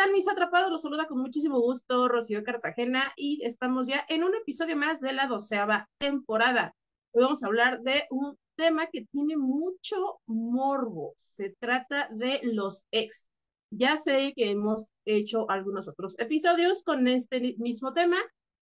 [0.00, 0.70] tal, mis atrapados?
[0.70, 5.12] Los saluda con muchísimo gusto Rocío Cartagena y estamos ya en un episodio más de
[5.12, 6.74] la doceava temporada.
[7.12, 11.12] Hoy vamos a hablar de un tema que tiene mucho morbo.
[11.18, 13.28] Se trata de los ex.
[13.70, 18.16] Ya sé que hemos hecho algunos otros episodios con este mismo tema,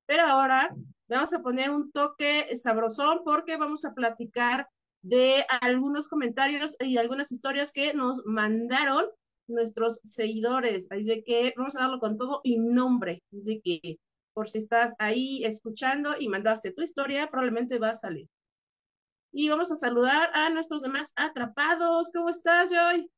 [0.07, 0.75] pero ahora
[1.09, 4.69] vamos a poner un toque sabrosón porque vamos a platicar
[5.03, 9.05] de algunos comentarios y algunas historias que nos mandaron
[9.49, 10.87] nuestros seguidores.
[10.91, 13.23] Así que vamos a darlo con todo y nombre.
[13.33, 13.99] Así que
[14.33, 18.29] por si estás ahí escuchando y mandaste tu historia, probablemente va a salir.
[19.33, 22.11] Y vamos a saludar a nuestros demás atrapados.
[22.15, 23.11] ¿Cómo estás, Joy?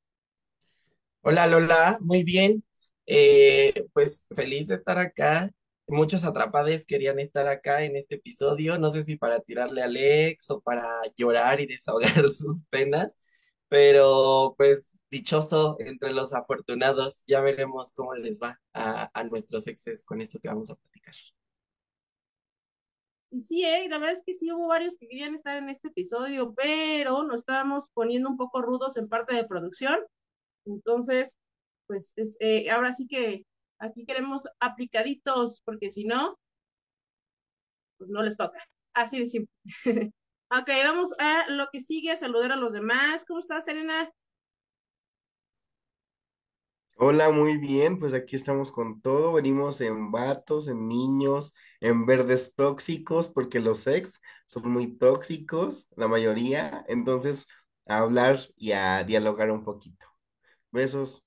[1.22, 2.64] Hola Lola, muy bien.
[3.06, 5.50] Eh, pues feliz de estar acá.
[5.86, 8.78] Muchos atrapados querían estar acá en este episodio.
[8.78, 10.86] No sé si para tirarle a Alex o para
[11.16, 13.16] llorar y desahogar sus penas,
[13.70, 17.22] pero pues dichoso entre los afortunados.
[17.28, 21.14] Ya veremos cómo les va a, a nuestros exes con esto que vamos a platicar.
[23.30, 25.88] Y sí, eh, la verdad es que sí hubo varios que querían estar en este
[25.88, 30.00] episodio, pero nos estábamos poniendo un poco rudos en parte de producción.
[30.66, 31.38] Entonces,
[31.86, 33.46] pues es, eh, ahora sí que
[33.78, 36.38] aquí queremos aplicaditos, porque si no,
[37.98, 38.58] pues no les toca.
[38.94, 39.52] Así de simple.
[40.50, 43.24] ok, vamos a lo que sigue, saludar a los demás.
[43.26, 44.10] ¿Cómo estás, Serena?
[47.02, 52.54] Hola, muy bien, pues aquí estamos con todo, venimos en vatos, en niños, en verdes
[52.54, 57.46] tóxicos, porque los ex son muy tóxicos, la mayoría, entonces
[57.86, 60.06] a hablar y a dialogar un poquito.
[60.70, 61.24] Besos.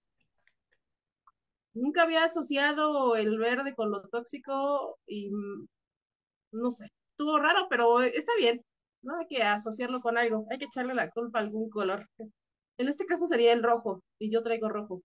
[1.74, 5.68] Nunca había asociado el verde con lo tóxico y mm,
[6.54, 8.64] no sé, estuvo raro, pero está bien.
[9.04, 12.10] No hay que asociarlo con algo, hay que echarle la culpa a algún color.
[12.78, 15.04] En este caso sería el rojo, y yo traigo rojo.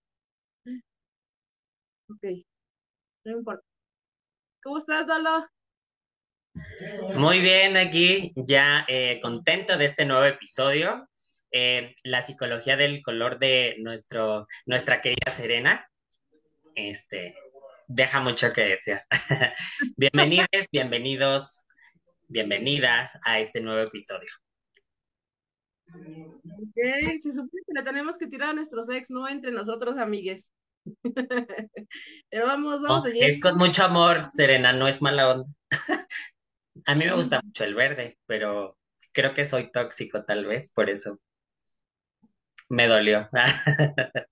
[2.09, 2.23] Ok,
[3.25, 3.63] no importa.
[4.63, 5.47] ¿Cómo estás, Dalo?
[7.15, 11.07] Muy bien, aquí ya eh, contento de este nuevo episodio.
[11.51, 15.87] Eh, la psicología del color de nuestro, nuestra querida Serena.
[16.73, 17.35] Este,
[17.87, 19.03] deja mucho que desear.
[19.97, 21.65] Bienvenidos, bienvenidos,
[22.29, 24.29] bienvenidas a este nuevo episodio.
[25.91, 30.53] Ok, se supone que le tenemos que tirar a nuestros ex, no entre nosotros, amigues.
[32.29, 35.45] Pero vamos, vamos no, Es con mucho amor, Serena, no es mala onda.
[36.85, 38.77] a mí me gusta mucho el verde, pero
[39.11, 41.19] creo que soy tóxico tal vez, por eso
[42.69, 43.27] me dolió.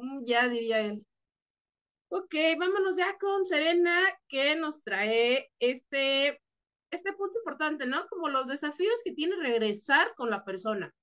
[0.00, 1.04] Mm, ya diría él.
[2.10, 6.40] Ok, vámonos ya con Serena, que nos trae este,
[6.90, 8.06] este punto importante, ¿no?
[8.08, 10.94] Como los desafíos que tiene regresar con la persona,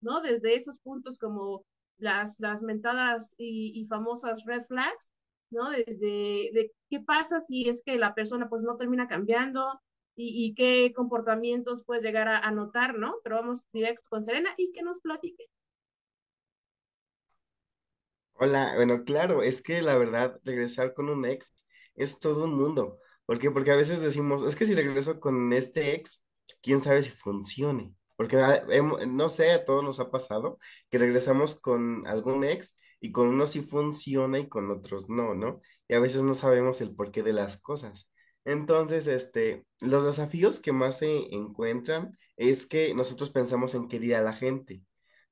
[0.00, 0.22] ¿no?
[0.22, 1.66] Desde esos puntos como
[1.98, 5.12] las, las mentadas y, famosas red flags,
[5.50, 5.70] ¿no?
[5.70, 9.80] Desde de qué pasa si es que la persona pues no termina cambiando
[10.16, 13.16] y, qué comportamientos puedes llegar a, notar, ¿no?
[13.22, 15.50] Pero vamos directo con Serena y que nos platique.
[18.38, 21.54] Hola, bueno, claro, es que la verdad, regresar con un ex
[21.94, 22.98] es todo un mundo.
[23.24, 23.50] ¿Por qué?
[23.50, 26.22] Porque a veces decimos, es que si regreso con este ex,
[26.62, 27.94] quién sabe si funcione.
[28.16, 28.62] Porque ah,
[29.06, 30.58] no sé, a todos nos ha pasado
[30.90, 35.60] que regresamos con algún ex y con unos sí funciona y con otros no, ¿no?
[35.88, 38.10] Y a veces no sabemos el porqué de las cosas.
[38.44, 44.20] Entonces, este, los desafíos que más se encuentran es que nosotros pensamos en qué dirá
[44.22, 44.82] la gente.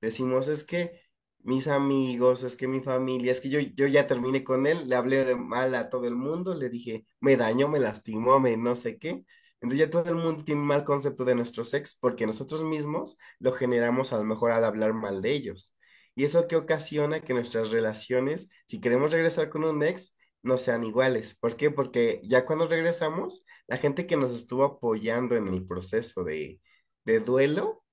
[0.00, 1.00] Decimos, es que
[1.44, 4.96] mis amigos, es que mi familia, es que yo, yo ya terminé con él, le
[4.96, 8.76] hablé de mal a todo el mundo, le dije, me dañó, me lastimó, me no
[8.76, 9.24] sé qué.
[9.60, 13.16] Entonces ya todo el mundo tiene un mal concepto de nuestros ex porque nosotros mismos
[13.38, 15.76] lo generamos a lo mejor al hablar mal de ellos.
[16.14, 20.84] Y eso que ocasiona que nuestras relaciones, si queremos regresar con un ex, no sean
[20.84, 21.34] iguales.
[21.36, 21.70] ¿Por qué?
[21.70, 26.60] Porque ya cuando regresamos, la gente que nos estuvo apoyando en el proceso de,
[27.04, 27.84] de duelo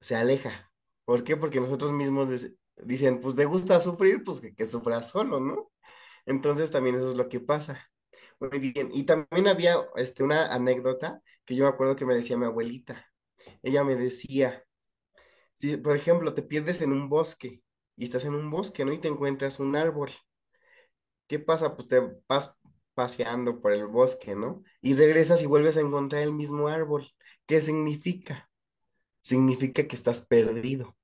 [0.00, 0.70] se aleja.
[1.04, 1.36] ¿Por qué?
[1.36, 2.28] Porque nosotros mismos
[2.84, 5.70] dicen, pues te gusta sufrir, pues que, que sufra solo, ¿no?
[6.26, 7.88] Entonces también eso es lo que pasa.
[8.40, 8.90] Muy bien.
[8.92, 13.06] Y también había este, una anécdota que yo me acuerdo que me decía mi abuelita.
[13.62, 14.64] Ella me decía,
[15.56, 17.62] si por ejemplo te pierdes en un bosque
[17.96, 18.92] y estás en un bosque, ¿no?
[18.92, 20.12] Y te encuentras un árbol.
[21.26, 21.74] ¿Qué pasa?
[21.76, 22.54] Pues te vas
[22.94, 24.62] paseando por el bosque, ¿no?
[24.80, 27.06] Y regresas y vuelves a encontrar el mismo árbol.
[27.46, 28.50] ¿Qué significa?
[29.22, 30.96] Significa que estás perdido.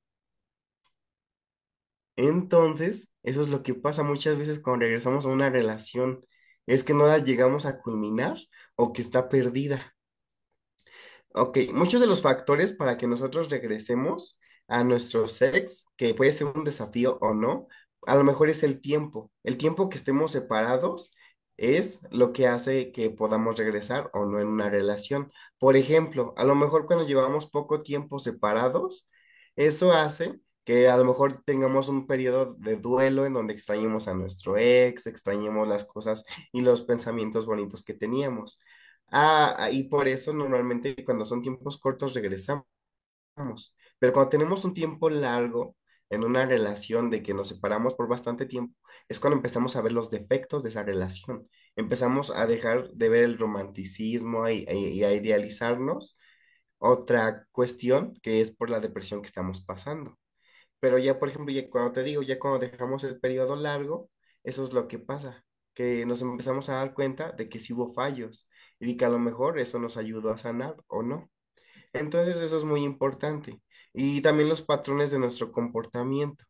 [2.19, 6.27] Entonces, eso es lo que pasa muchas veces cuando regresamos a una relación
[6.67, 8.37] es que no la llegamos a culminar
[8.77, 9.95] o que está perdida.
[11.35, 16.49] Ok, muchos de los factores para que nosotros regresemos a nuestro sex, que puede ser
[16.49, 17.69] un desafío o no,
[18.07, 19.31] a lo mejor es el tiempo.
[19.45, 21.13] El tiempo que estemos separados
[21.57, 25.33] es lo que hace que podamos regresar o no en una relación.
[25.59, 29.07] Por ejemplo, a lo mejor cuando llevamos poco tiempo separados,
[29.57, 34.13] eso hace que a lo mejor tengamos un periodo de duelo en donde extrañemos a
[34.13, 38.59] nuestro ex, extrañemos las cosas y los pensamientos bonitos que teníamos.
[39.11, 42.67] Ah, ah, y por eso normalmente cuando son tiempos cortos regresamos.
[43.99, 45.75] Pero cuando tenemos un tiempo largo
[46.11, 48.75] en una relación de que nos separamos por bastante tiempo,
[49.09, 51.49] es cuando empezamos a ver los defectos de esa relación.
[51.77, 56.19] Empezamos a dejar de ver el romanticismo y, y a idealizarnos.
[56.79, 60.19] Otra cuestión que es por la depresión que estamos pasando.
[60.81, 64.11] Pero ya, por ejemplo, ya cuando te digo, ya cuando dejamos el periodo largo,
[64.45, 65.45] eso es lo que pasa,
[65.75, 68.49] que nos empezamos a dar cuenta de que sí hubo fallos
[68.81, 71.31] y que a lo mejor eso nos ayudó a sanar o no.
[71.93, 73.61] Entonces eso es muy importante.
[73.95, 76.45] Y también los patrones de nuestro comportamiento.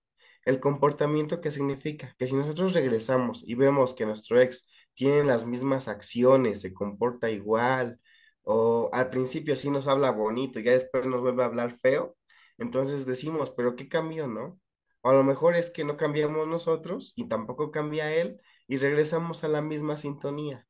[0.44, 2.14] El comportamiento, ¿qué significa?
[2.19, 7.31] Que si nosotros regresamos y vemos que nuestro ex tiene las mismas acciones, se comporta
[7.31, 8.00] igual,
[8.42, 12.18] o al principio sí nos habla bonito y ya después nos vuelve a hablar feo,
[12.58, 14.60] entonces decimos, pero ¿qué cambió, no?
[15.02, 19.44] O a lo mejor es que no cambiamos nosotros y tampoco cambia él y regresamos
[19.44, 20.66] a la misma sintonía.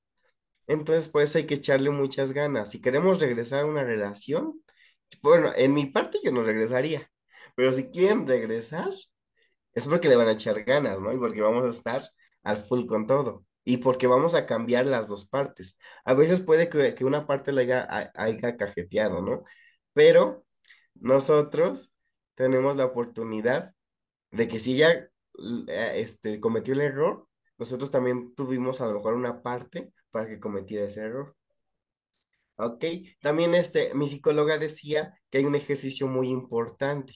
[0.67, 2.71] Entonces, por eso hay que echarle muchas ganas.
[2.71, 4.63] Si queremos regresar a una relación,
[5.23, 7.11] bueno, en mi parte yo no regresaría,
[7.57, 8.91] pero si quieren regresar,
[9.75, 11.13] es porque le van a echar ganas, ¿no?
[11.13, 12.03] Y porque vamos a estar
[12.43, 13.45] al full con todo.
[13.65, 15.79] Y porque vamos a cambiar las dos partes.
[16.05, 19.45] A veces puede que, que una parte la haya, haya cajeteado, ¿no?
[19.93, 20.47] Pero
[21.01, 21.93] nosotros
[22.35, 23.75] tenemos la oportunidad
[24.31, 25.11] de que si ella
[25.69, 27.27] eh, este, cometió el error,
[27.59, 31.37] nosotros también tuvimos a lo mejor una parte para que cometiera ese error.
[32.57, 32.85] Ok,
[33.21, 37.15] también este, mi psicóloga decía que hay un ejercicio muy importante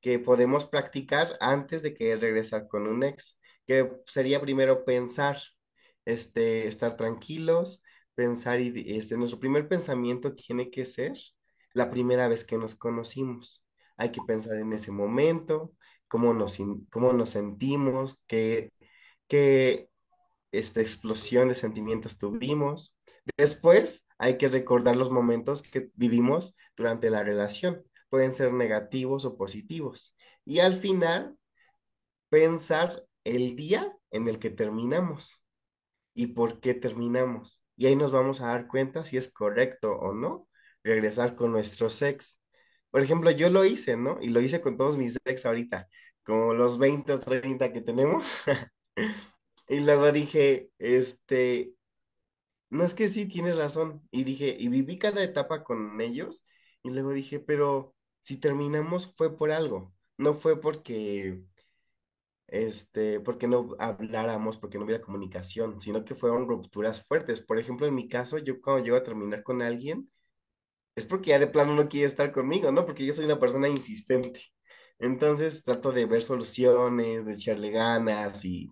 [0.00, 5.38] que podemos practicar antes de que regresar con un ex, que sería primero pensar,
[6.04, 7.82] este, estar tranquilos,
[8.14, 11.14] pensar y este, nuestro primer pensamiento tiene que ser
[11.74, 13.66] la primera vez que nos conocimos.
[13.96, 15.74] Hay que pensar en ese momento,
[16.08, 16.58] cómo nos,
[16.90, 18.72] cómo nos sentimos, qué,
[19.28, 19.90] qué
[20.52, 22.96] esta explosión de sentimientos tuvimos.
[23.36, 27.84] Después hay que recordar los momentos que vivimos durante la relación.
[28.08, 30.16] Pueden ser negativos o positivos.
[30.44, 31.36] Y al final,
[32.28, 35.42] pensar el día en el que terminamos
[36.14, 37.62] y por qué terminamos.
[37.76, 40.48] Y ahí nos vamos a dar cuenta si es correcto o no
[40.84, 42.38] regresar con nuestros ex.
[42.90, 44.18] Por ejemplo, yo lo hice, ¿no?
[44.20, 45.88] Y lo hice con todos mis ex ahorita,
[46.24, 48.26] como los 20 o 30 que tenemos.
[49.68, 51.74] y luego dije, este,
[52.70, 54.02] no es que sí, tienes razón.
[54.10, 56.44] Y dije, y viví cada etapa con ellos.
[56.82, 61.42] Y luego dije, pero si terminamos fue por algo, no fue porque,
[62.46, 67.40] este, porque no habláramos, porque no hubiera comunicación, sino que fueron rupturas fuertes.
[67.40, 70.10] Por ejemplo, en mi caso, yo cuando llego a terminar con alguien,
[71.00, 72.86] es porque ya de plano no quiere estar conmigo, ¿no?
[72.86, 74.40] Porque yo soy una persona insistente.
[74.98, 78.70] Entonces trato de ver soluciones, de echarle ganas y,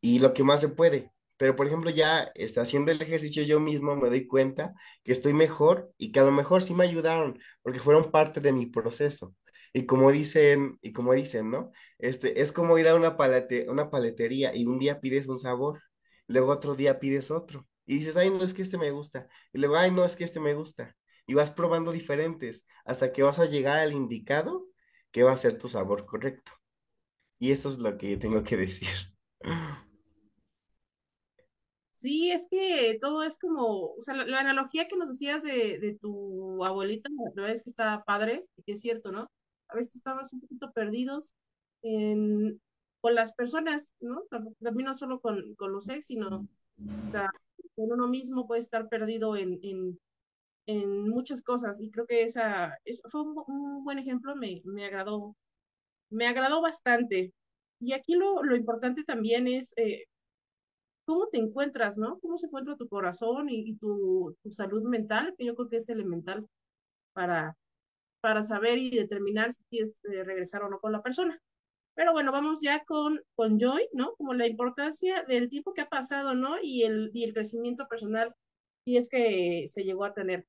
[0.00, 1.12] y lo que más se puede.
[1.38, 4.74] Pero, por ejemplo, ya está haciendo el ejercicio yo mismo, me doy cuenta
[5.04, 8.52] que estoy mejor y que a lo mejor sí me ayudaron, porque fueron parte de
[8.52, 9.34] mi proceso.
[9.74, 11.70] Y como dicen, y como dicen, ¿no?
[11.98, 15.82] Este, es como ir a una, palete, una paletería y un día pides un sabor,
[16.26, 17.66] luego otro día pides otro.
[17.86, 19.28] Y dices, ay, no es que este me gusta.
[19.52, 23.22] Y luego, ay, no es que este me gusta y vas probando diferentes hasta que
[23.22, 24.66] vas a llegar al indicado
[25.10, 26.52] que va a ser tu sabor correcto.
[27.38, 28.88] Y eso es lo que tengo que decir.
[31.92, 35.98] Sí, es que todo es como, o sea, la, analogía que nos decías de, de
[35.98, 39.30] tu abuelita, la verdad es que está padre, que es cierto, ¿no?
[39.68, 41.34] A veces estamos un poquito perdidos
[43.00, 44.24] con las personas, ¿no?
[44.60, 46.46] También no solo con, con los ex, sino,
[47.02, 47.30] o sea,
[47.74, 49.98] con uno mismo puede estar perdido en,
[50.66, 52.76] en muchas cosas y creo que esa,
[53.10, 55.36] fue un, buen ejemplo, me, me, agradó,
[56.10, 57.32] me agradó bastante.
[57.80, 60.06] Y aquí lo, lo importante también es eh,
[61.06, 62.18] cómo te encuentras, ¿no?
[62.20, 65.88] Cómo se encuentra tu corazón y, tu, tu, salud mental, que yo creo que es
[65.88, 66.46] elemental
[67.14, 67.56] para,
[68.20, 71.40] para saber y determinar si quieres eh, regresar o no con la persona.
[71.94, 74.14] Pero bueno, vamos ya con, con Joy, ¿no?
[74.16, 76.56] Como la importancia del tiempo que ha pasado, ¿no?
[76.62, 78.34] Y el, y el crecimiento personal,
[78.84, 80.46] y es que se llegó a tener.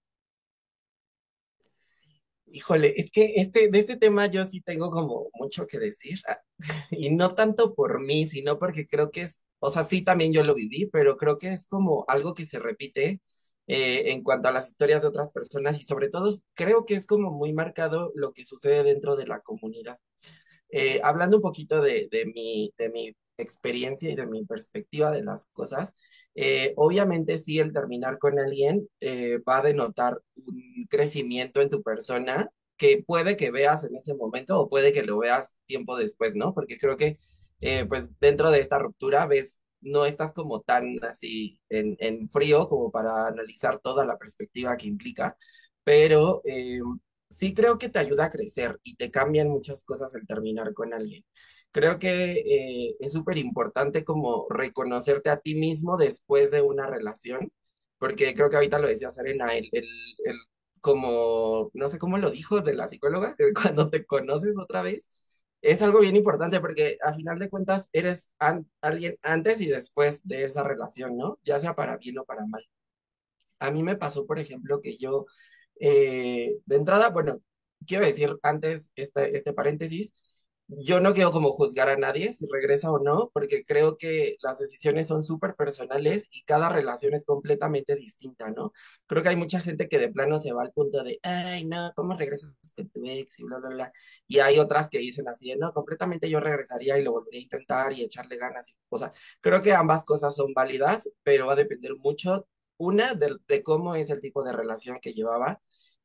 [2.50, 6.38] Híjole, es que este, de este tema yo sí tengo como mucho que decir, ah,
[6.92, 10.44] y no tanto por mí, sino porque creo que es, o sea, sí también yo
[10.44, 13.22] lo viví, pero creo que es como algo que se repite
[13.68, 17.06] eh, en cuanto a las historias de otras personas y sobre todo creo que es
[17.06, 20.00] como muy marcado lo que sucede dentro de la comunidad.
[20.70, 25.24] Eh, hablando un poquito de, de, mi, de mi experiencia y de mi perspectiva de
[25.24, 25.94] las cosas,
[26.38, 31.82] eh, obviamente sí el terminar con alguien eh, va a denotar un crecimiento en tu
[31.82, 36.36] persona que puede que veas en ese momento o puede que lo veas tiempo después,
[36.36, 36.54] ¿no?
[36.54, 37.18] Porque creo que
[37.62, 42.68] eh, pues dentro de esta ruptura ves, no estás como tan así en, en frío
[42.68, 45.36] como para analizar toda la perspectiva que implica,
[45.84, 46.42] pero
[47.30, 50.94] sí creo que te ayuda a crecer y te cambian muchas cosas el terminar con
[50.94, 51.24] alguien.
[51.72, 52.34] Creo que
[52.90, 57.52] eh, es súper importante como reconocerte a ti mismo después de una relación,
[58.00, 59.86] porque creo que ahorita lo decía Serena, el, el,
[60.26, 60.36] el
[60.82, 65.10] como, no sé cómo lo dijo de la psicóloga, cuando te conoces otra vez,
[65.62, 70.28] es algo bien importante porque a final de cuentas eres an- alguien antes y después
[70.28, 71.40] de esa relación, ¿no?
[71.44, 72.64] Ya sea para bien o para mal.
[73.60, 75.26] A mí me pasó, por ejemplo, que yo,
[75.80, 77.40] eh, de entrada, bueno,
[77.88, 80.14] quiero decir antes este, este paréntesis,
[80.68, 84.60] yo no quiero como juzgar a nadie si regresa o no, porque creo que las
[84.60, 88.74] decisiones son súper personales y cada relación es completamente distinta, ¿no?
[89.06, 91.92] Creo que hay mucha gente que de plano se va al punto de, ay, no,
[91.96, 93.94] ¿cómo regresas con tu ex y bla, bla, bla?
[94.28, 97.94] Y hay otras que dicen así, no, completamente yo regresaría y lo volvería a intentar
[97.94, 98.74] y echarle ganas.
[98.90, 102.48] O sea, creo que ambas cosas son válidas, pero va a depender mucho
[102.78, 105.62] una, de, de cómo es el tipo de relación que llevaba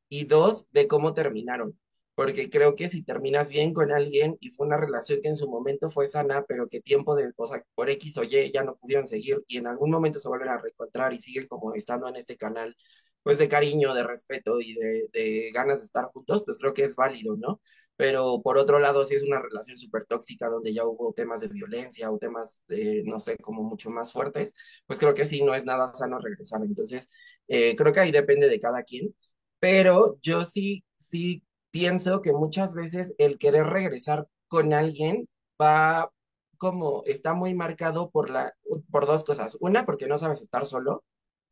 [0.09, 1.79] y dos, de cómo terminaron.
[2.23, 5.49] Porque creo que si terminas bien con alguien y fue una relación que en su
[5.51, 8.77] momento fue sana, pero que tiempo de, o sea, por X o Y ya no
[8.77, 12.17] pudieron seguir y en algún momento se vuelven a reencontrar y siguen como estando en
[12.17, 12.77] este canal,
[13.25, 16.85] pues de cariño, de respeto y de, de ganas de estar juntos, pues creo que
[16.85, 17.61] es válido, ¿no?
[17.97, 21.49] Pero por otro lado, si es una relación súper tóxica donde ya hubo temas de
[21.49, 24.55] violencia o temas, de, no sé, como mucho más fuertes,
[24.87, 26.61] pues creo que sí, no es nada sano regresar.
[26.65, 27.09] Entonces,
[27.49, 29.15] eh, creo que ahí depende de cada quien,
[29.59, 35.29] pero yo sí, sí pienso que muchas veces el querer regresar con alguien
[35.63, 36.13] va
[36.59, 38.55] como, está muy marcado por la,
[38.93, 39.59] por dos cosas.
[39.61, 41.05] Una, porque no sabes estar solo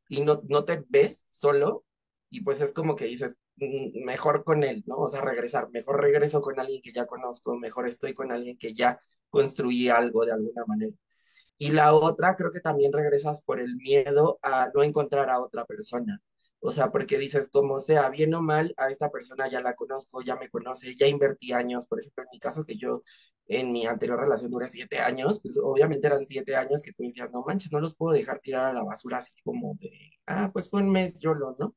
[0.08, 1.84] y no, no te ves solo
[2.30, 4.96] y pues es como que dices, "Mm, mejor con él, ¿no?
[4.98, 8.72] O sea, regresar, mejor regreso con alguien que ya conozco, mejor estoy con alguien que
[8.74, 8.98] ya
[9.30, 10.92] construí algo de alguna manera.
[11.58, 15.64] Y la otra, creo que también regresas por el miedo a no encontrar a otra
[15.66, 16.20] persona.
[16.60, 20.22] O sea, porque dices, como sea, bien o mal, a esta persona ya la conozco,
[20.22, 21.86] ya me conoce, ya invertí años.
[21.86, 23.02] Por ejemplo, en mi caso, que yo
[23.48, 27.32] en mi anterior relación duré siete años, pues obviamente eran siete años que tú decías,
[27.32, 29.90] no manches, no los puedo dejar tirar a la basura así como de,
[30.26, 31.74] ah, pues fue un mes, yo lo, ¿no?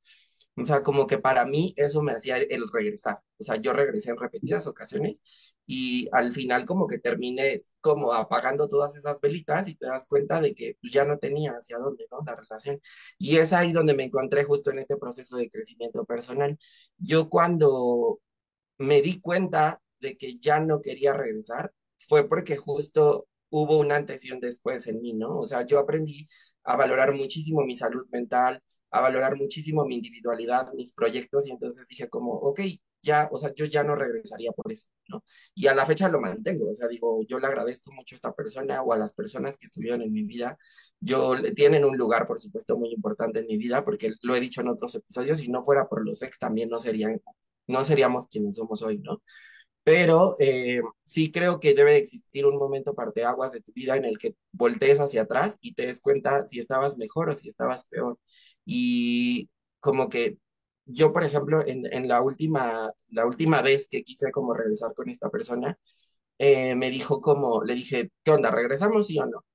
[0.56, 3.20] O sea, como que para mí eso me hacía el, regresar.
[3.40, 5.22] O sea, yo regresé en repetidas ocasiones
[5.66, 10.42] y al final como que terminé como apagando todas esas velitas y te das cuenta
[10.42, 12.20] de que pues, ya no tenía hacia dónde, ¿no?
[12.26, 12.80] La relación.
[13.18, 16.58] Y es ahí donde me encontré justo en este proceso de crecimiento personal.
[16.98, 18.20] Yo cuando
[18.78, 24.26] me di cuenta de que ya no quería regresar, fue porque justo hubo un antes
[24.26, 25.40] y un después en mí, ¿no?
[25.40, 26.28] O sea, yo aprendí
[26.64, 28.62] a valorar muchísimo mi salud mental,
[28.94, 32.62] a valorar muchísimo mi individualidad, mis proyectos, y entonces dije como, ok,
[33.02, 35.24] ya, o sea, yo ya no regresaría por eso, ¿no?
[35.56, 38.34] Y a la fecha lo mantengo, o sea, digo, yo le agradezco mucho a esta
[38.34, 40.58] persona o a las personas que estuvieron en mi vida,
[41.00, 44.62] yo tienen un lugar, por supuesto, muy importante en mi vida, porque lo he dicho
[44.62, 47.22] en otros episodios, si no fuera por los ex, también no serían
[47.68, 49.22] no seríamos quienes somos hoy, ¿no?
[49.84, 54.06] Pero eh, sí creo que debe de existir un momento parteaguas de tu vida en
[54.06, 57.88] el que voltees hacia atrás y te des cuenta si estabas mejor o si estabas
[57.88, 58.18] peor.
[58.66, 60.38] Y como que
[60.86, 65.10] yo, por ejemplo, en, en la última, la última vez que quise como regresar con
[65.10, 65.78] esta persona,
[66.40, 68.52] eh, me dijo como, le dije, ¿qué onda?
[68.52, 69.46] ¿Regresamos sí o no?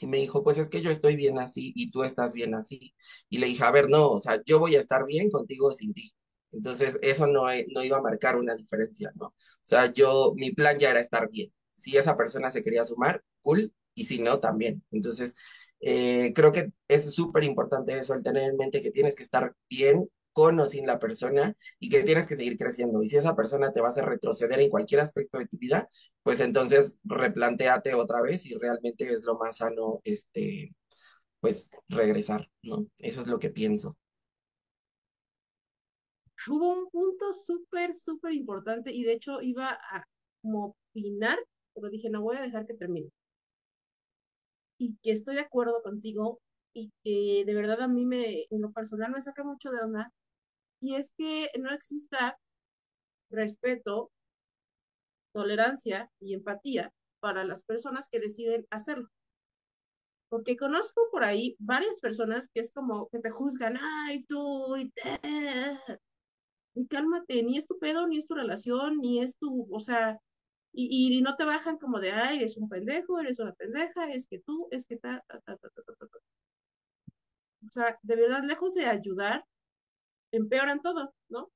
[0.00, 2.94] Y me dijo, pues es que yo estoy bien así y tú estás bien así.
[3.28, 5.72] Y le dije, a ver, no, o sea, yo voy a estar bien contigo o
[5.72, 6.12] sin ti.
[6.50, 9.26] Entonces, eso no, e- no iba a marcar una diferencia, ¿no?
[9.28, 11.52] O sea, yo, mi plan ya era estar bien.
[11.74, 14.82] Si esa persona se quería sumar, cool, y si no, también.
[14.90, 15.34] Entonces,
[15.82, 19.54] eh, creo que es súper importante eso, el tener en mente que tienes que estar
[19.68, 23.02] bien con o sin la persona y que tienes que seguir creciendo.
[23.02, 25.88] Y si esa persona te va a hacer retroceder en cualquier aspecto de tu vida,
[26.22, 30.74] pues entonces replantéate otra vez si realmente es lo más sano, este,
[31.40, 32.86] pues regresar, ¿no?
[32.98, 33.96] Eso es lo que pienso.
[36.48, 40.04] Hubo un punto súper, súper importante y de hecho iba a
[40.44, 41.38] opinar,
[41.74, 43.10] pero dije, no voy a dejar que termine.
[44.82, 46.40] Y que estoy de acuerdo contigo
[46.74, 50.12] y que de verdad a mí me, en lo personal me saca mucho de onda,
[50.80, 52.36] y es que no exista
[53.30, 54.10] respeto,
[55.32, 59.08] tolerancia y empatía para las personas que deciden hacerlo.
[60.28, 64.90] Porque conozco por ahí varias personas que es como que te juzgan, ay, tú, y,
[64.90, 65.20] te...
[66.74, 70.18] y cálmate, ni es tu pedo, ni es tu relación, ni es tu, o sea,
[70.72, 74.26] y, y, no te bajan como de, ay, eres un pendejo, eres una pendeja, es
[74.26, 76.18] que tú, es que ta, ta, ta, ta, ta, ta, ta.
[77.66, 79.44] O sea, de verdad, lejos de ayudar,
[80.32, 81.50] empeoran todo, ¿no?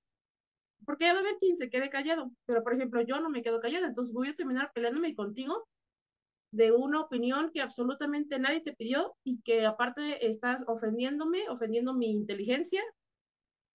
[0.84, 3.60] Porque va a haber quien se quede callado, pero por ejemplo, yo no me quedo
[3.60, 5.66] callada, entonces voy a terminar peleándome contigo
[6.52, 12.10] de una opinión que absolutamente nadie te pidió y que aparte estás ofendiéndome, ofendiendo mi
[12.10, 12.82] inteligencia,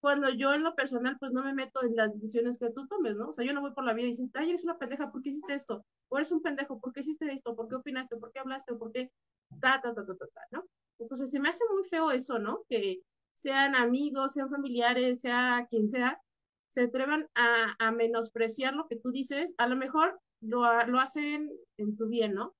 [0.02, 3.14] cuando yo en lo personal pues no me meto en las decisiones que tú tomes,
[3.14, 3.28] ¿no?
[3.28, 5.28] O sea, yo no voy por la vida diciendo, ay, eres una pendeja, ¿por qué
[5.28, 5.86] hiciste esto?
[6.08, 7.54] O eres un pendejo, ¿por qué hiciste esto?
[7.54, 8.16] ¿Por qué opinaste?
[8.16, 8.74] ¿Por qué hablaste?
[8.74, 9.12] ¿Por qué?
[9.60, 10.64] Ta, ta, ta, ta, ta, ta, ¿no?
[10.98, 12.64] Entonces se me hace muy feo eso, ¿no?
[12.68, 13.00] Que
[13.32, 16.20] sean amigos, sean familiares, sea quien sea,
[16.66, 21.48] se atrevan a, a menospreciar lo que tú dices, a lo mejor lo, lo hacen
[21.76, 22.56] en tu bien, ¿no?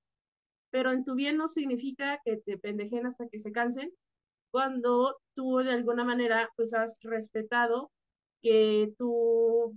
[0.71, 3.91] Pero en tu bien no significa que te pendejen hasta que se cansen,
[4.53, 7.91] cuando tú de alguna manera pues has respetado
[8.39, 9.75] que tú,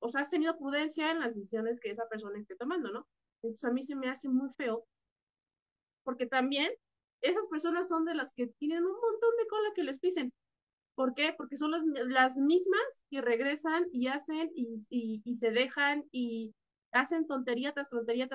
[0.00, 3.06] o has tenido prudencia en las decisiones que esa persona esté tomando, ¿no?
[3.36, 4.84] Entonces a mí se me hace muy feo,
[6.02, 6.72] porque también
[7.20, 10.32] esas personas son de las que tienen un montón de cola que les pisen.
[10.96, 11.32] ¿Por qué?
[11.36, 16.56] Porque son las, las mismas que regresan y hacen y, y, se dejan y
[16.90, 18.28] hacen tontería tras tontería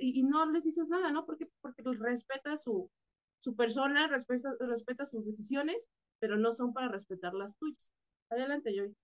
[0.00, 1.26] y, no les dices nada, ¿no?
[1.26, 2.90] Porque, porque pues respeta su,
[3.38, 5.88] su persona, respeta, respeta sus decisiones,
[6.18, 7.92] pero no son para respetar las tuyas.
[8.30, 8.94] Adelante, Joy.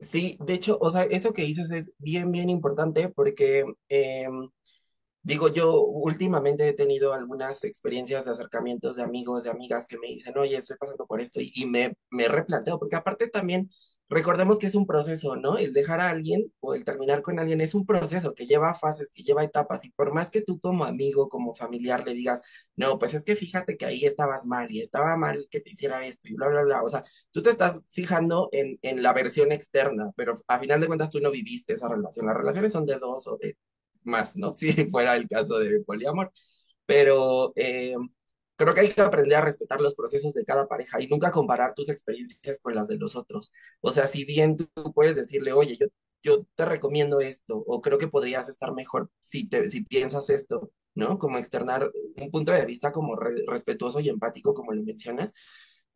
[0.00, 4.28] Sí, de hecho, o sea, eso que dices es bien, bien importante porque eh,
[5.22, 10.06] Digo, yo últimamente he tenido algunas experiencias de acercamientos de amigos, de amigas que me
[10.06, 13.68] dicen, oye, estoy pasando por esto y, me, me replanteo, porque aparte también
[14.08, 15.58] recordemos que es un proceso, ¿no?
[15.58, 19.10] El dejar a alguien o el terminar con alguien es un proceso que lleva fases,
[19.12, 22.40] que lleva etapas y por más que tú como amigo, como familiar le digas,
[22.76, 26.06] no, pues es que fíjate que ahí estabas mal y estaba mal que te hiciera
[26.06, 29.52] esto y bla, bla, bla, o sea, tú te estás fijando en, en la versión
[29.52, 32.96] externa, pero a final de cuentas tú no viviste esa relación, las relaciones son de
[32.98, 33.56] dos o de
[34.02, 34.52] más, ¿no?
[34.52, 36.32] Si fuera el caso de poliamor.
[36.86, 37.94] Pero eh,
[38.56, 41.74] creo que hay que aprender a respetar los procesos de cada pareja y nunca comparar
[41.74, 43.52] tus experiencias con las de los otros.
[43.80, 45.86] O sea, si bien tú, puedes decirle, oye, yo,
[46.22, 50.72] yo te recomiendo esto, o creo que podrías estar mejor si, te, si piensas esto,
[50.94, 51.18] ¿no?
[51.18, 55.32] Como externar un punto de vista como re, respetuoso y empático, como lo mencionas,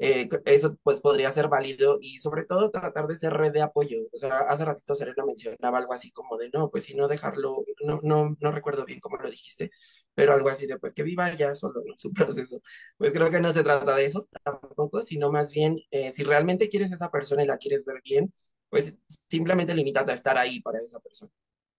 [0.05, 3.99] eh, eso pues podría ser válido y sobre todo tratar de ser red de apoyo.
[4.13, 7.65] O sea, hace ratito Serena mencionaba algo así como de no, pues si no dejarlo,
[7.85, 9.71] no, no, no recuerdo bien cómo lo dijiste,
[10.15, 12.61] pero algo así de pues que viva ya solo en su proceso.
[12.99, 16.69] Pues creo que no se trata de eso tampoco, sino más bien eh, si realmente
[16.69, 18.31] quieres a esa persona y la quieres ver bien,
[18.69, 18.95] pues
[19.31, 21.33] simplemente limítate a estar ahí para esa persona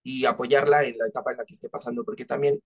[0.03, 2.59] y apoyarla en la etapa en la que esté pasando, porque también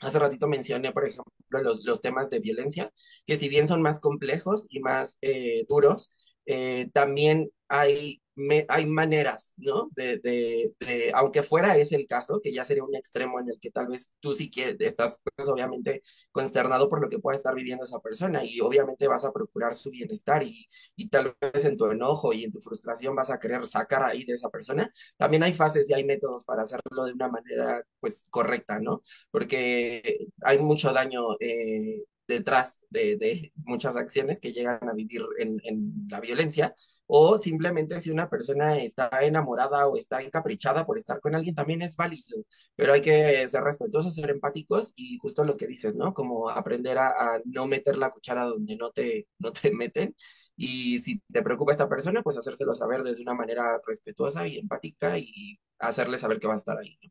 [0.00, 2.92] Hace ratito mencioné, por ejemplo, los, los temas de violencia,
[3.26, 6.10] que si bien son más complejos y más eh, duros,
[6.46, 8.22] eh, también hay,
[8.68, 9.88] hay maneras, ¿no?
[9.96, 13.58] De, de, de, aunque fuera ese el caso, que ya sería un extremo en el
[13.60, 17.54] que tal vez tú sí quieres, estás pues, obviamente consternado por lo que pueda estar
[17.54, 21.76] viviendo esa persona y obviamente vas a procurar su bienestar y, y tal vez en
[21.76, 25.42] tu enojo y en tu frustración vas a querer sacar ahí de esa persona, también
[25.42, 29.02] hay fases y hay métodos para hacerlo de una manera pues correcta, ¿no?
[29.30, 35.60] Porque hay mucho daño eh, detrás de, de, muchas acciones que llegan a vivir en,
[35.64, 36.74] en, la violencia,
[37.06, 41.82] o simplemente si una persona está enamorada o está encaprichada por estar con alguien, también
[41.82, 46.14] es válido, pero hay que ser respetuosos, ser empáticos y justo lo que dices, ¿no?
[46.14, 50.14] Como aprender a, a no meter la cuchara donde no te, no te meten.
[50.56, 55.18] Y si te preocupa esta persona, pues hacérselo saber desde una manera respetuosa y empática
[55.18, 56.98] y hacerle saber que va a estar ahí.
[57.02, 57.10] ¿no?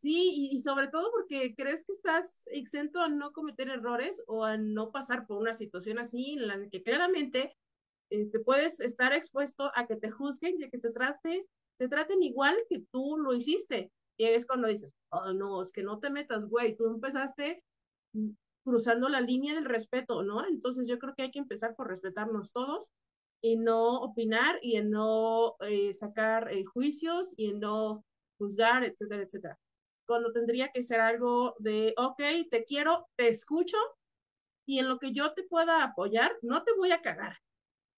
[0.00, 4.56] Sí, y, sobre todo porque crees que estás exento a no cometer errores o a
[4.56, 7.56] no pasar por una situación así en la que claramente
[8.10, 11.44] este, puedes estar expuesto a que te juzguen y a que te trates,
[11.78, 13.90] te traten igual que tú lo hiciste.
[14.16, 17.64] Y es cuando dices, oh no, es que no te metas, güey, tú empezaste
[18.64, 20.46] cruzando la línea del respeto, ¿no?
[20.46, 22.88] Entonces yo creo que hay que empezar por respetarnos todos
[23.42, 28.04] y no opinar y en no eh, sacar eh, juicios y en no
[28.38, 29.58] juzgar, etcétera, etcétera
[30.08, 33.76] cuando tendría que ser algo de, ok, te quiero, te escucho
[34.66, 37.36] y en lo que yo te pueda apoyar, no te voy a cagar.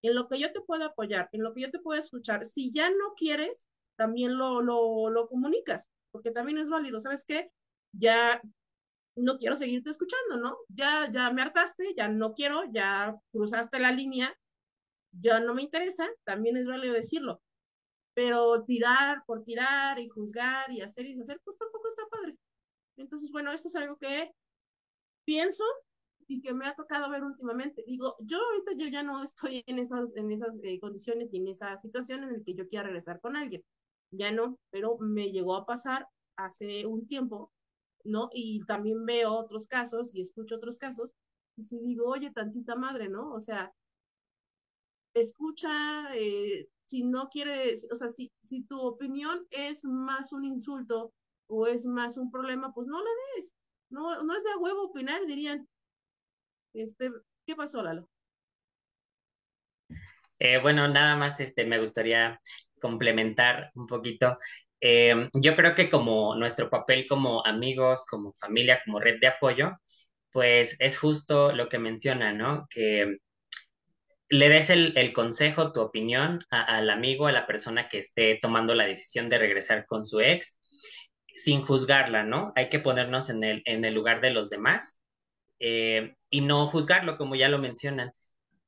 [0.03, 2.73] En lo que yo te pueda apoyar, en lo que yo te pueda escuchar, si
[2.73, 6.99] ya no quieres, también lo, lo, lo comunicas, porque también es válido.
[7.01, 7.53] ¿Sabes qué?
[7.93, 8.43] Ya
[9.15, 10.59] no quiero seguirte escuchando, ¿no?
[10.69, 14.37] Ya, ya me hartaste, ya no quiero, ya cruzaste la línea,
[15.13, 17.41] ya no me interesa, también es válido decirlo
[18.15, 22.37] pero tirar por tirar y juzgar y hacer y deshacer, pues tampoco está padre.
[22.97, 24.33] Entonces, bueno, eso es algo que
[25.25, 25.65] pienso
[26.27, 27.85] y que me ha tocado ver últimamente.
[27.87, 31.49] Digo, yo ahorita yo ya no estoy en esas, en esas eh, condiciones y en
[31.49, 33.65] esa situación en la que yo quiera regresar con alguien.
[34.13, 37.53] ya no, pero me llegó a pasar hace un tiempo,
[38.05, 38.31] ¿no?
[38.33, 41.15] Y también veo otros casos y escucho otros casos,
[41.57, 43.33] y si digo, oye, tantita madre, ¿no?
[43.33, 43.73] O sea,
[45.15, 51.13] escucha, eh, si no quieres, o sea, si, si tu opinión es más un insulto
[51.51, 53.55] o es más un problema, pues no le des.
[53.91, 55.69] No, no es de huevo opinar, dirían.
[56.73, 57.11] Este,
[57.45, 58.09] ¿qué pasó, Lalo?
[60.39, 62.41] Eh, bueno, nada más este, me gustaría
[62.81, 64.39] complementar un poquito.
[64.81, 69.73] Eh, yo creo que como nuestro papel como amigos, como familia, como red de apoyo,
[70.33, 72.67] pues es justo lo que menciona, ¿no?
[72.71, 73.19] Que
[74.31, 78.87] le des el, consejo, tu opinión al amigo, a la persona que esté tomando la
[78.87, 80.60] decisión de regresar con su ex,
[81.35, 82.53] sin juzgarla, ¿no?
[82.57, 85.01] Hay que ponernos en el, en el lugar de los demás
[85.59, 88.13] eh, y no juzgarlo, como ya lo mencionan.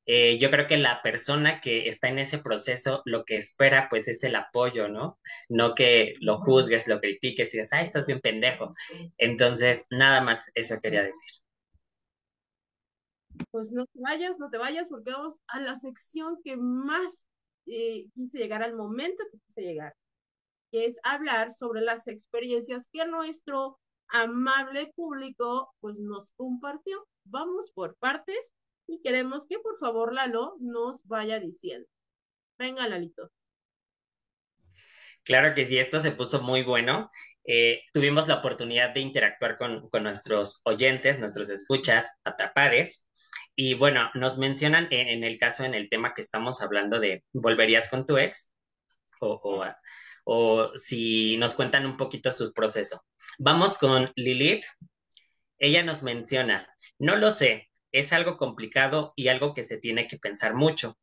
[0.05, 4.07] Eh, yo creo que la persona que está en ese proceso lo que espera pues
[4.09, 5.17] es el apoyo, ¿no?
[5.47, 8.71] No que lo juzgues, lo critiques y digas, ah, estás bien pendejo.
[9.17, 11.41] Entonces, nada más eso quería decir.
[13.49, 17.25] Pues no te vayas, no te vayas, porque vamos a la sección que más
[17.65, 19.95] eh, quise llegar al momento que quise llegar,
[20.73, 27.07] que es hablar sobre las experiencias que nuestro amable público pues nos compartió.
[27.25, 28.53] Vamos por partes
[28.87, 31.87] y queremos que por favor Lalo nos vaya diciendo.
[32.57, 33.31] Venga, Lalito.
[35.23, 37.11] Claro que sí, esto se puso muy bueno.
[37.43, 43.07] Eh, tuvimos la oportunidad de interactuar con, nuestros oyentes, nuestros escuchas, atrapares.
[43.55, 47.89] Y bueno, nos mencionan en, el caso, en el tema que estamos hablando de ¿volverías
[47.89, 48.51] con tu ex?
[49.19, 49.63] O, o,
[50.23, 53.03] o si nos cuentan un poquito su proceso.
[53.39, 54.65] Vamos con Lilith.
[55.57, 56.67] Ella nos menciona,
[56.99, 60.97] no lo sé, es algo complicado y algo que se tiene que pensar mucho.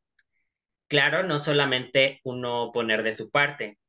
[0.87, 3.79] Claro, no solamente uno poner de su parte.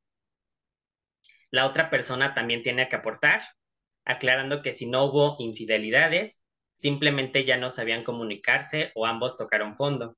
[1.51, 3.43] La otra persona también tiene que aportar,
[4.05, 10.17] aclarando que si no hubo infidelidades, simplemente ya no sabían comunicarse o ambos tocaron fondo.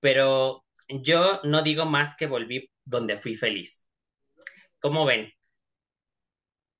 [0.00, 3.86] Pero yo no digo más que volví donde fui feliz.
[4.82, 5.28] ¿Cómo ven?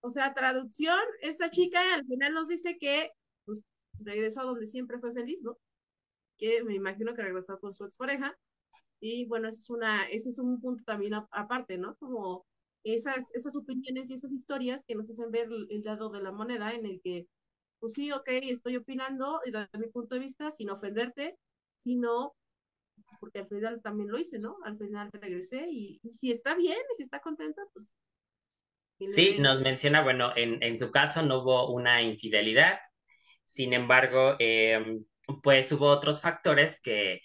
[0.01, 3.13] O sea, traducción, esta chica al final nos dice que
[3.45, 3.65] pues,
[4.01, 5.57] regresó a donde siempre fue feliz, ¿no?
[6.37, 8.37] Que me imagino que regresó con su expareja.
[8.99, 11.95] Y bueno, es, una, ese es un punto también aparte, ¿no?
[11.97, 12.45] Como
[12.83, 16.73] esas, esas opiniones y esas historias que nos hacen ver el, lado de la moneda
[16.73, 17.29] en el que,
[17.79, 21.39] pues sí, ok, estoy opinando desde mi punto de vista, sin ofenderte,
[21.77, 22.35] sino
[23.21, 24.57] porque al final también lo hice, ¿no?
[24.65, 27.93] Al final regresé y, si está bien y si está contenta, pues...
[29.01, 32.79] Sí, nos menciona, bueno, en, en su caso no hubo una infidelidad,
[33.45, 35.05] sin embargo, em,
[35.43, 37.21] pues hubo otros factores que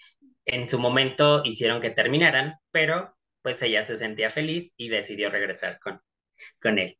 [0.45, 5.80] en su momento hicieron que terminaran, pero pues ella se sentía feliz y decidió regresar
[5.80, 6.02] con,
[6.62, 6.97] con él.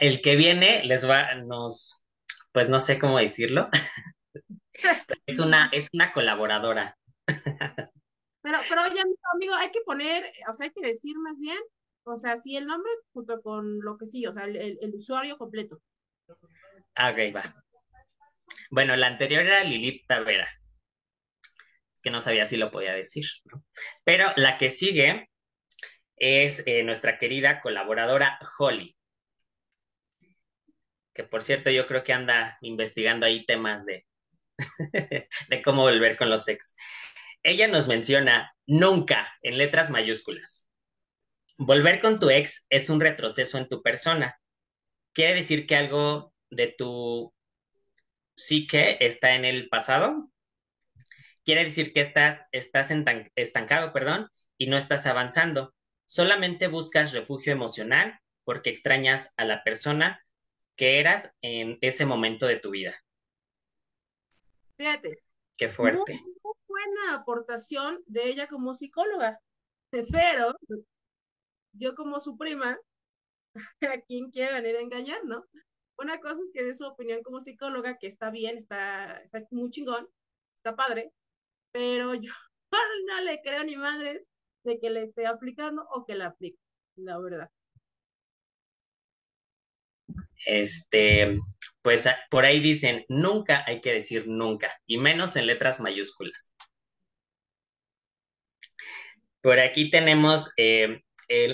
[0.00, 2.04] el que viene les va, nos,
[2.52, 3.68] pues no sé cómo decirlo,
[5.26, 6.98] es una, es una colaboradora.
[8.42, 9.00] Pero, pero oye,
[9.34, 11.58] amigo, hay que poner, o sea, hay que decir más bien,
[12.04, 15.38] o sea, sí el nombre junto con lo que sí, o sea, el, el usuario
[15.38, 15.80] completo.
[16.94, 17.54] Ah, ok, va.
[18.70, 20.48] Bueno, la anterior era Lilith Tavera.
[21.94, 23.24] Es que no sabía si lo podía decir,
[24.04, 25.30] Pero la que sigue
[26.16, 28.96] es eh, nuestra querida colaboradora Holly.
[31.14, 34.06] Que por cierto, yo creo que anda investigando ahí temas de,
[35.48, 36.74] de cómo volver con los ex.
[37.42, 40.68] Ella nos menciona nunca en letras mayúsculas.
[41.58, 44.38] Volver con tu ex es un retroceso en tu persona.
[45.12, 47.32] Quiere decir que algo de tu
[48.36, 50.30] sí que está en el pasado.
[51.44, 52.90] Quiere decir que estás, estás
[53.34, 55.74] estancado, perdón, y no estás avanzando.
[56.06, 60.24] Solamente buscas refugio emocional porque extrañas a la persona
[60.76, 62.94] que eras en ese momento de tu vida.
[64.76, 65.22] Fíjate.
[65.56, 66.14] Qué fuerte.
[66.14, 66.51] Muy,
[67.10, 69.40] aportación de ella como psicóloga.
[69.90, 70.56] Pero
[71.72, 72.78] yo como su prima,
[73.82, 75.44] ¿a quién quiere venir a engañar, no?
[75.98, 79.70] Una cosa es que dé su opinión como psicóloga, que está bien, está, está muy
[79.70, 80.08] chingón,
[80.54, 81.12] está padre,
[81.72, 82.32] pero yo
[83.08, 84.26] no le creo ni madres
[84.64, 86.58] de que le esté aplicando o que la aplique,
[86.96, 87.50] la verdad.
[90.44, 91.38] Este,
[91.82, 96.51] pues por ahí dicen, nunca hay que decir nunca, y menos en letras mayúsculas.
[99.42, 101.02] Por aquí tenemos eh,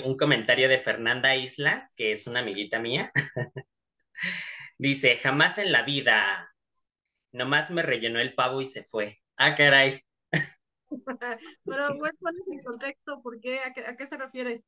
[0.05, 3.11] un comentario de Fernanda Islas, que es una amiguita mía.
[4.77, 6.53] Dice, jamás en la vida.
[7.31, 9.19] Nomás me rellenó el pavo y se fue.
[9.37, 10.01] Ah, caray.
[11.65, 13.21] Pero, ¿cuál es el contexto?
[13.21, 13.59] ¿Por qué?
[13.59, 14.63] ¿A qué, se refiere?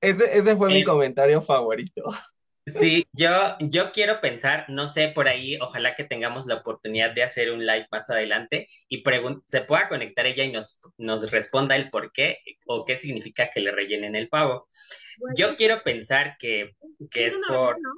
[0.00, 2.02] Ese, ese fue mi comentario favorito.
[2.66, 7.22] Sí, yo, yo quiero pensar, no sé, por ahí, ojalá que tengamos la oportunidad de
[7.22, 9.04] hacer un live más adelante y
[9.46, 13.60] se pueda conectar ella y nos, nos responda el por qué o qué significa que
[13.60, 14.66] le rellenen el pavo.
[15.28, 16.72] Yo quiero pensar que,
[17.10, 17.90] que es por, ¿no?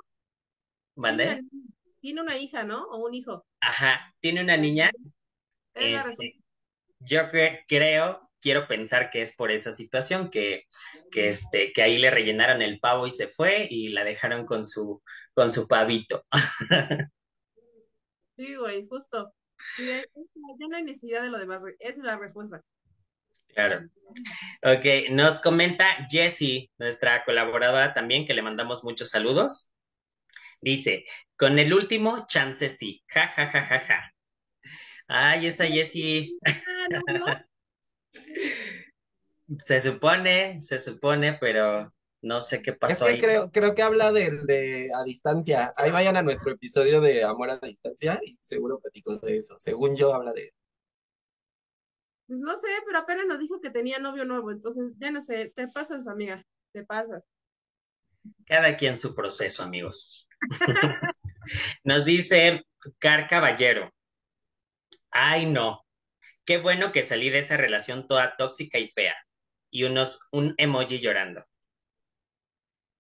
[1.06, 1.40] Tiene una,
[2.00, 2.84] tiene una hija, ¿no?
[2.86, 3.44] O un hijo.
[3.60, 4.90] Ajá, tiene una niña,
[5.78, 6.36] este,
[7.00, 10.64] yo cre- creo, quiero pensar que es por esa situación, que,
[11.10, 14.64] que, este, que ahí le rellenaron el pavo y se fue y la dejaron con
[14.64, 15.02] su,
[15.34, 16.24] con su pavito.
[18.36, 19.34] Sí, güey, justo.
[19.80, 20.04] Ya
[20.68, 21.74] no hay necesidad de lo demás, güey.
[21.80, 22.62] Esa es la respuesta.
[23.48, 23.88] Claro.
[24.62, 29.72] Ok, nos comenta Jessie, nuestra colaboradora también, que le mandamos muchos saludos.
[30.60, 31.04] Dice,
[31.36, 33.02] con el último, chance sí.
[33.08, 34.14] Ja, ja, ja, ja, ja.
[35.08, 37.26] Ay, esa Jessie, Ah, no, no.
[39.64, 43.18] se supone, se supone, pero no sé qué Es pasó que ahí.
[43.18, 45.70] creo, creo que habla del de a distancia.
[45.76, 49.54] Ahí vayan a nuestro episodio de Amor a distancia y seguro platico de eso.
[49.58, 50.52] Según yo, habla de
[52.26, 55.52] Pues no sé, pero apenas nos dijo que tenía novio nuevo, entonces ya no sé,
[55.56, 57.24] te pasas, amiga, te pasas.
[58.46, 60.28] Cada quien su proceso, amigos.
[61.84, 62.64] Nos dice
[62.98, 63.90] Car Caballero.
[65.10, 65.84] Ay, no.
[66.48, 69.14] Qué bueno que salí de esa relación toda tóxica y fea.
[69.70, 71.44] Y unos, un emoji llorando.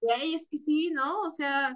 [0.02, 1.22] Güey, es que sí, ¿no?
[1.22, 1.74] O sea,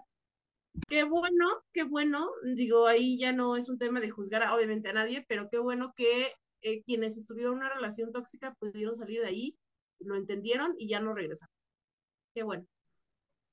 [0.87, 2.29] qué bueno, qué bueno.
[2.55, 5.95] Digo, ahí ya no es un tema de juzgar obviamente a nadie, pero qué bueno
[5.97, 9.57] que eh, quienes estuvieron en una relación tóxica pudieron salir de ahí,
[9.99, 11.55] lo entendieron y ya no regresaron.
[12.35, 12.67] Qué bueno.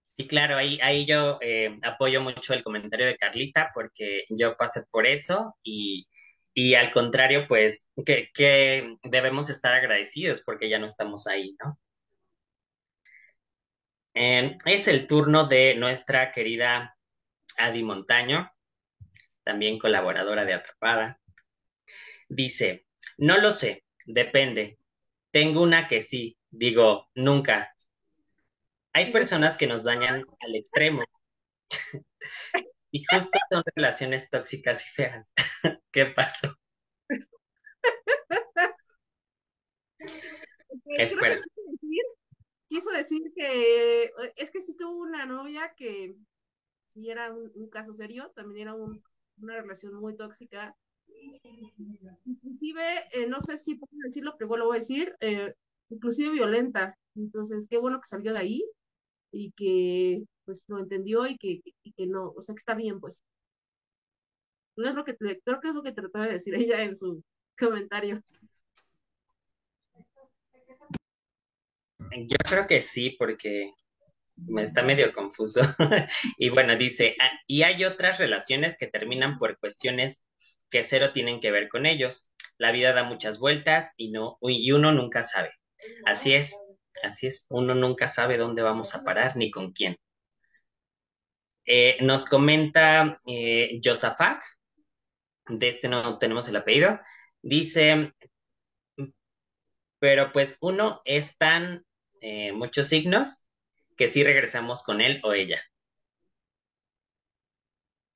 [0.07, 4.83] Sí, claro, ahí, ahí yo eh, apoyo mucho el comentario de Carlita porque yo pasé
[4.91, 6.05] por eso y,
[6.61, 11.79] y al contrario, pues que, debemos estar agradecidos porque ya no estamos ahí, ¿no?
[14.13, 16.97] Eh, es el turno de nuestra querida
[17.55, 18.51] Adi Montaño,
[19.45, 21.21] también colaboradora de Atrapada.
[22.27, 22.85] Dice,
[23.17, 24.79] no lo sé, depende.
[25.31, 27.73] Tengo una que sí, digo, nunca.
[28.91, 31.05] Hay personas que nos dañan al extremo
[32.91, 35.31] y justo son relaciones tóxicas y feas.
[35.91, 36.55] ¿Qué pasó?
[42.67, 46.15] Quiso decir, que eh, es que sí tuvo una novia que
[46.89, 49.03] sí era un, un caso serio, también era un-
[49.41, 50.75] una relación muy tóxica.
[52.25, 52.81] Inclusive,
[53.13, 55.53] eh, no sé si puedo decirlo, pero igual lo voy a decir, eh,
[55.89, 56.97] inclusive violenta.
[57.15, 58.63] Entonces, qué bueno que salió de ahí
[59.31, 62.99] y que pues lo entendió y que, y que no, o sea que está bien,
[62.99, 63.23] pues.
[64.77, 67.23] Es lo que creo que es lo que trataba de decir ella en su
[67.57, 68.23] comentario.
[72.11, 73.73] Yo creo que sí, porque
[74.35, 75.61] me está medio confuso.
[76.37, 80.23] Y bueno, dice, "Ah, y hay otras relaciones que terminan por cuestiones
[80.69, 82.31] que cero tienen que ver con ellos.
[82.57, 85.51] La vida da muchas vueltas y no, y uno nunca sabe.
[86.05, 86.55] Así es,
[87.03, 87.45] así es.
[87.49, 89.97] Uno nunca sabe dónde vamos a parar ni con quién.
[91.65, 94.41] Eh, nos comenta eh, Josafat,
[95.47, 96.99] de este no tenemos el apellido,
[97.41, 98.13] dice,
[99.99, 101.83] pero pues uno es tan
[102.21, 103.47] eh, muchos signos
[103.97, 105.61] que sí regresamos con él o ella.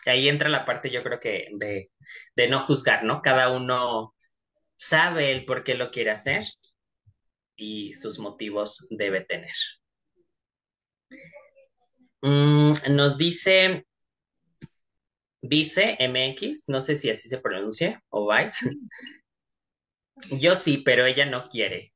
[0.06, 1.92] Ahí entra la parte, yo creo que de,
[2.36, 3.22] de no juzgar, ¿no?
[3.22, 4.16] Cada uno
[4.76, 6.44] sabe el por qué lo quiere hacer
[7.64, 9.54] y sus motivos debe tener.
[12.22, 13.86] Mm, nos dice
[15.42, 18.70] Vice MX, no sé si así se pronuncia, o Vice.
[20.42, 21.94] Yo sí, pero ella no quiere.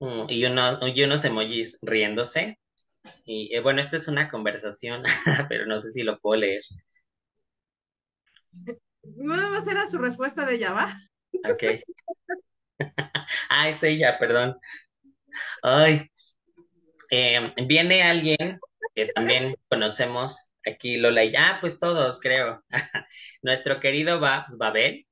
[0.00, 2.58] Mm, y, uno, y unos emojis riéndose.
[3.24, 5.04] Y eh, bueno, esta es una conversación,
[5.48, 6.62] pero no sé si lo puedo leer.
[9.02, 11.00] Nada más era su respuesta de ella, ¿va?
[11.48, 11.62] Ok.
[13.48, 14.56] Ah, es ella, perdón.
[15.62, 16.10] Ay,
[17.10, 18.58] eh, viene alguien
[18.94, 22.62] que también conocemos aquí, Lola, y ah, pues todos, creo.
[23.42, 25.06] Nuestro querido Babs Babel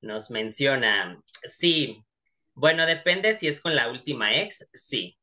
[0.00, 2.04] nos menciona, sí,
[2.54, 5.16] bueno, depende si es con la última ex, sí.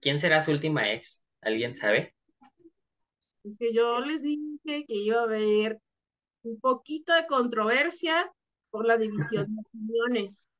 [0.00, 1.22] ¿Quién será su última ex?
[1.40, 2.14] ¿Alguien sabe?
[3.44, 5.78] Es que yo les dije que iba a haber
[6.42, 8.30] un poquito de controversia
[8.76, 10.50] por la división de opiniones.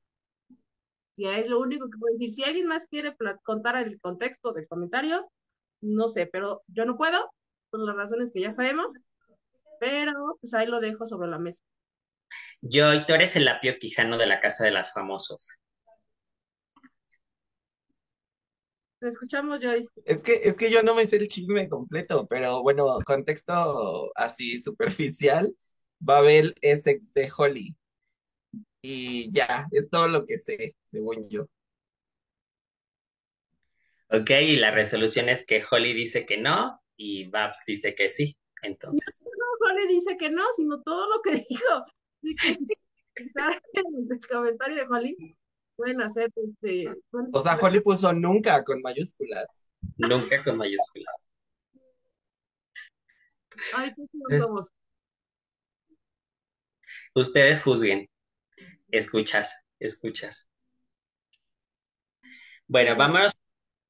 [1.16, 2.33] Y es lo único que puedo decir.
[2.33, 5.31] Si alguien más quiere contar el contexto del comentario,
[5.83, 7.31] no sé, pero yo no puedo,
[7.68, 8.94] por las razones que ya sabemos,
[9.79, 11.62] pero pues ahí lo dejo sobre la mesa.
[12.62, 15.50] Yo, y tú eres el apio quijano de la casa de las famosos.
[18.98, 19.87] te escuchamos, Joy.
[20.07, 24.59] Es que, es que yo no me sé el chisme completo, pero bueno, contexto así
[24.59, 25.55] superficial,
[25.98, 27.76] Babel es ex de Holly.
[28.88, 31.49] Y ya, es todo lo que sé, según yo.
[34.11, 38.37] Ok, y la resolución es que Holly dice que no y Babs dice que sí.
[38.62, 41.85] Entonces, No, Holly dice que no, sino todo lo que dijo.
[42.22, 42.66] Así que si
[43.16, 45.37] está en el comentario de Holly,
[45.75, 46.85] pueden hacer este.
[47.11, 49.66] pueden- O sea, Holly puso nunca con mayúsculas.
[49.96, 51.14] nunca con mayúsculas.
[53.75, 54.68] Ay, qué Es- somos.
[57.16, 58.09] Ustedes juzguen.
[58.96, 60.50] Escuchas, escuchas.
[62.66, 63.32] Bueno, vamos,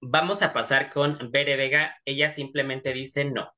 [0.00, 1.96] vamos a pasar con Bere Vega.
[2.04, 3.52] Ella simplemente dice no.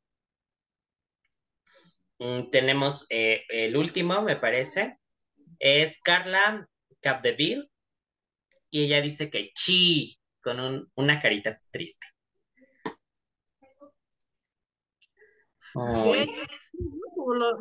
[2.18, 4.98] Mm, tenemos eh, el último, me parece.
[5.58, 6.68] Es Carla
[7.00, 7.68] Capdeville.
[8.70, 12.06] Y ella dice que chi, con un- una carita triste.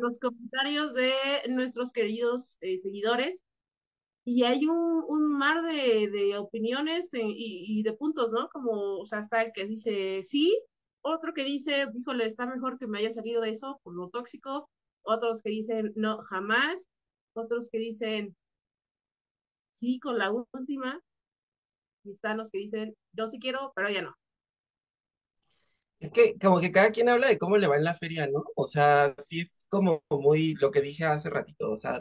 [0.00, 1.12] Los comentarios de
[1.48, 3.44] nuestros queridos eh, seguidores.
[4.30, 8.50] Y hay un, un mar de, de opiniones eh, y, y de puntos, ¿no?
[8.50, 10.62] Como, o sea, está el que dice sí,
[11.00, 14.68] otro que dice, híjole, está mejor que me haya salido de eso por lo tóxico,
[15.00, 16.90] otros que dicen no, jamás,
[17.32, 18.36] otros que dicen
[19.72, 21.00] sí con la última,
[22.04, 24.14] y están los que dicen yo sí quiero, pero ya no.
[26.00, 28.44] Es que como que cada quien habla de cómo le va en la feria, ¿no?
[28.56, 31.98] O sea, sí es como muy lo que dije hace ratito, o sea,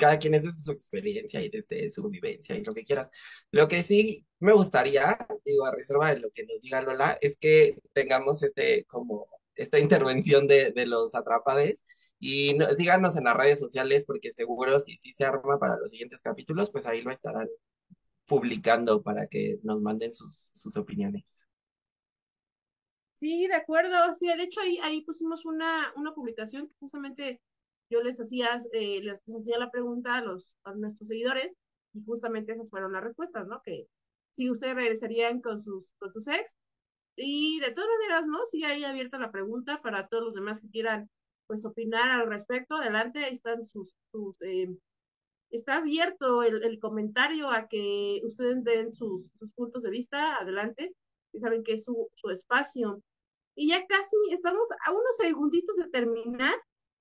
[0.00, 3.10] cada quien es desde su experiencia y desde su vivencia y lo que quieras.
[3.52, 7.36] Lo que sí me gustaría, digo, a reserva de lo que nos diga Lola, es
[7.38, 11.84] que tengamos este, como, esta intervención de, de los atrapades
[12.20, 15.90] y no- síganos en las redes sociales porque seguro si sí se arma para los
[15.92, 17.48] siguientes capítulos, pues ahí lo estarán
[18.26, 21.46] publicando para que nos manden sus, sus opiniones.
[23.14, 24.14] Sí, de acuerdo.
[24.16, 27.40] Sí, de hecho ahí, ahí pusimos una, una publicación que justamente
[27.90, 31.56] yo les hacía, eh, les, les hacía la pregunta a los a nuestros seguidores
[31.92, 33.60] y justamente esas fueron las respuestas, ¿no?
[33.62, 33.86] Que
[34.32, 36.56] si ustedes regresarían con sus, con sus ex.
[37.16, 38.44] Y de todas maneras, ¿no?
[38.46, 41.10] Sí, ahí abierta la pregunta para todos los demás que quieran,
[41.46, 42.76] pues, opinar al respecto.
[42.76, 44.68] Adelante, ahí están sus, sus eh,
[45.50, 50.36] está abierto el, el comentario a que ustedes den sus, sus puntos de vista.
[50.36, 50.94] Adelante,
[51.32, 53.02] y saben que es su, su espacio.
[53.56, 56.54] Y ya casi estamos a unos segunditos de terminar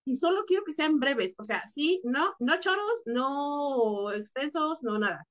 [0.06, 4.98] y solo quiero que sean breves, o sea, sí, no, no choros, no extensos, no
[5.00, 5.26] nada.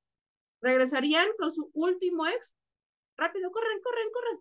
[0.60, 2.56] ¿Regresarían con su último ex?
[3.16, 4.40] Rápido, corren, corren, corren.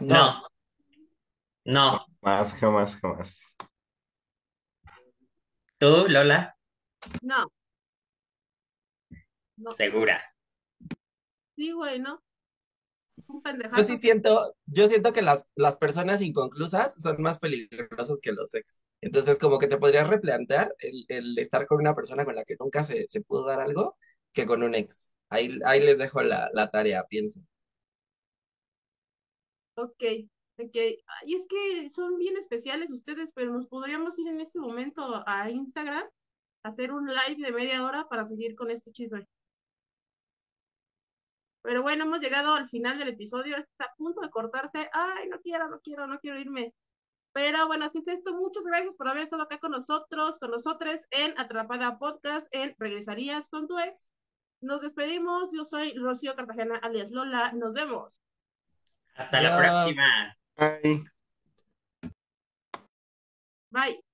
[0.00, 0.42] no,
[1.64, 2.06] no.
[2.22, 3.40] Jamás, jamás, jamás.
[5.78, 6.56] ¿Tú, Lola?
[7.22, 7.50] No.
[9.56, 10.22] No, Segura.
[11.56, 12.22] sí, güey, no.
[13.28, 13.42] Un
[13.76, 18.54] Yo sí siento, yo siento que las, las personas inconclusas son más peligrosos que los
[18.54, 18.82] ex.
[19.00, 22.56] Entonces, como que te podrías replantear el, el estar con una persona con la que
[22.58, 23.96] nunca se, se pudo dar algo
[24.32, 25.12] que con un ex.
[25.30, 27.40] Ahí, ahí les dejo la, la tarea, pienso.
[29.74, 30.02] Ok,
[30.58, 30.76] ok.
[31.26, 35.50] Y es que son bien especiales ustedes, pero nos podríamos ir en este momento a
[35.50, 36.04] Instagram,
[36.62, 39.26] a hacer un live de media hora para seguir con este chisme.
[41.62, 44.90] Pero bueno, hemos llegado al final del episodio, está a punto de cortarse.
[44.92, 46.74] Ay, no quiero, no quiero, no quiero irme.
[47.32, 48.34] Pero bueno, así es esto.
[48.34, 53.48] Muchas gracias por haber estado acá con nosotros, con nosotros en Atrapada Podcast, en Regresarías
[53.48, 54.12] con tu ex.
[54.60, 55.50] Nos despedimos.
[55.52, 57.52] Yo soy Rocío Cartagena, alias Lola.
[57.52, 58.20] Nos vemos.
[59.14, 60.36] Hasta la próxima.
[60.56, 61.02] Ay.
[63.70, 64.11] Bye.